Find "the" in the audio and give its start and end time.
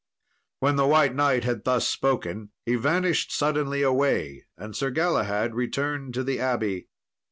0.77-0.87, 6.23-6.39